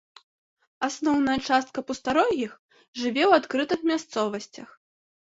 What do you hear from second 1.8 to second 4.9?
пустарогіх жыве ў адкрытых мясцовасцях.